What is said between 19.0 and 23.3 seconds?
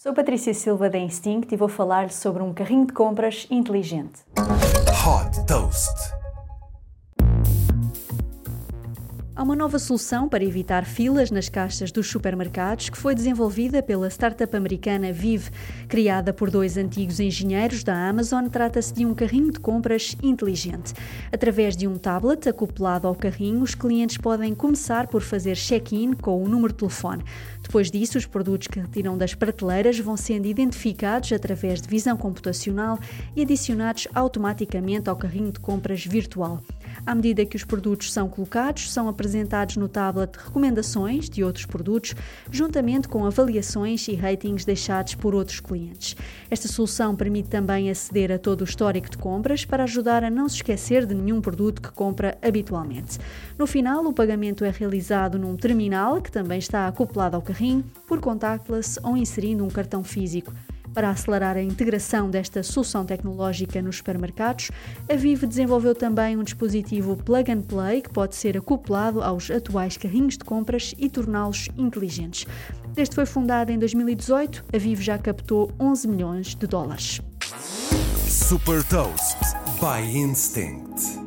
um carrinho de compras inteligente. Através de um tablet acoplado ao